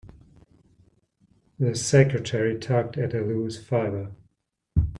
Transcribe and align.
The 1.59 1.75
secretary 1.75 2.57
tugged 2.57 2.97
at 2.97 3.13
a 3.13 3.21
loose 3.21 3.63
fibre. 3.63 4.11